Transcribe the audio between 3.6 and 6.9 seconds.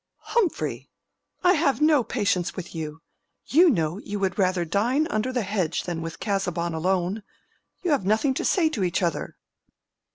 know you would rather dine under the hedge than with Casaubon